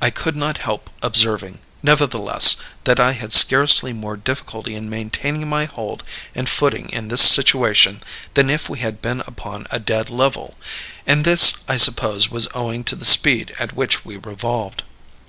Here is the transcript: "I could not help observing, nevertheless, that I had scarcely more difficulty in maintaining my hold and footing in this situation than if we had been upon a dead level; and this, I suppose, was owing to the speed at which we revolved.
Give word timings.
"I 0.00 0.10
could 0.10 0.36
not 0.36 0.58
help 0.58 0.88
observing, 1.02 1.58
nevertheless, 1.82 2.54
that 2.84 3.00
I 3.00 3.10
had 3.10 3.32
scarcely 3.32 3.92
more 3.92 4.16
difficulty 4.16 4.76
in 4.76 4.88
maintaining 4.88 5.48
my 5.48 5.64
hold 5.64 6.04
and 6.32 6.48
footing 6.48 6.88
in 6.90 7.08
this 7.08 7.22
situation 7.22 8.00
than 8.34 8.50
if 8.50 8.68
we 8.68 8.78
had 8.78 9.02
been 9.02 9.24
upon 9.26 9.66
a 9.72 9.80
dead 9.80 10.10
level; 10.10 10.56
and 11.08 11.24
this, 11.24 11.54
I 11.66 11.76
suppose, 11.76 12.30
was 12.30 12.46
owing 12.54 12.84
to 12.84 12.94
the 12.94 13.04
speed 13.04 13.52
at 13.58 13.72
which 13.74 14.04
we 14.04 14.16
revolved. 14.16 14.84